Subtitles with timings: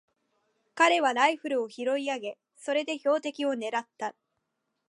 [0.73, 4.15] 彼はライフルを拾い上げ、それで標的をねらった。